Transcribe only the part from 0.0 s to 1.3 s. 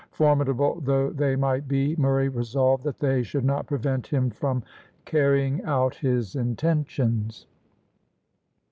Formidable though